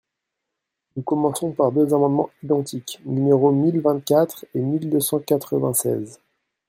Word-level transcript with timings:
Nous 0.95 1.03
commençons 1.03 1.51
par 1.51 1.71
deux 1.71 1.93
amendements 1.93 2.31
identiques, 2.41 2.99
numéros 3.05 3.51
mille 3.51 3.81
vingt-quatre 3.81 4.45
et 4.55 4.59
mille 4.59 4.89
deux 4.89 4.99
cent 4.99 5.19
quatre-vingt-seize. 5.19 6.19